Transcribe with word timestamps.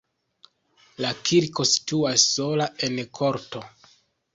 La 1.05 1.11
kirko 1.29 1.67
situas 1.75 2.27
sola 2.33 2.71
en 2.89 3.01
korto. 3.23 3.69